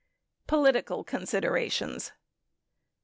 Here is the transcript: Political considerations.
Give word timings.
Political 0.47 1.03
considerations. 1.03 2.11